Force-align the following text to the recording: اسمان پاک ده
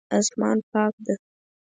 اسمان 0.17 0.57
پاک 0.71 0.93
ده 1.05 1.15